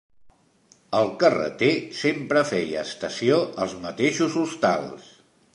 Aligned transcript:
El 0.99 1.11
carreter 1.23 1.69
sempre 1.99 2.43
feia 2.55 2.81
estació 2.89 3.39
als 3.67 3.79
mateixos 3.87 4.43
hostals. 4.45 5.17